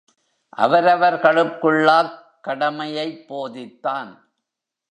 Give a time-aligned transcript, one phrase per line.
[0.57, 2.19] அவரவர்களுக்குள்ளாக்
[2.41, 4.17] கடமையைப் போதித்தான்.